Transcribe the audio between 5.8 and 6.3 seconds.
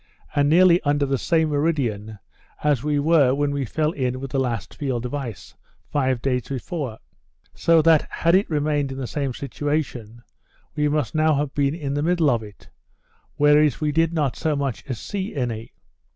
five